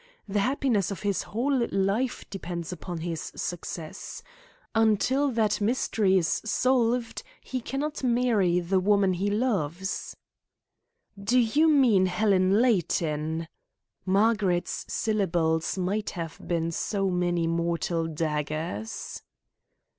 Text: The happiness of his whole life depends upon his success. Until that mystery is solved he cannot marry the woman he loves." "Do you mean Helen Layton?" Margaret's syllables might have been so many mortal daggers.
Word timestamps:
The 0.27 0.39
happiness 0.39 0.89
of 0.89 1.03
his 1.03 1.21
whole 1.21 1.67
life 1.69 2.27
depends 2.31 2.73
upon 2.73 3.01
his 3.01 3.31
success. 3.35 4.23
Until 4.73 5.29
that 5.29 5.61
mystery 5.61 6.17
is 6.17 6.41
solved 6.43 7.21
he 7.39 7.61
cannot 7.61 8.03
marry 8.03 8.59
the 8.59 8.79
woman 8.79 9.13
he 9.13 9.29
loves." 9.29 10.17
"Do 11.23 11.37
you 11.37 11.69
mean 11.69 12.07
Helen 12.07 12.63
Layton?" 12.63 13.47
Margaret's 14.03 14.87
syllables 14.91 15.77
might 15.77 16.09
have 16.17 16.41
been 16.47 16.71
so 16.71 17.11
many 17.11 17.45
mortal 17.45 18.07
daggers. 18.07 19.21